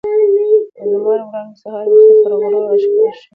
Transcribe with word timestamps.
د 0.77 0.79
لمر 0.91 1.19
وړانګې 1.27 1.55
سهار 1.61 1.85
وختي 1.91 2.13
پر 2.23 2.31
غرو 2.39 2.59
راښکاره 2.71 3.11
شوې. 3.15 3.25